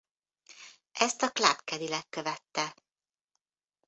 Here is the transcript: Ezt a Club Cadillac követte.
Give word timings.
Ezt 0.91 1.21
a 1.21 1.29
Club 1.31 1.55
Cadillac 1.63 2.05
követte. 2.09 2.75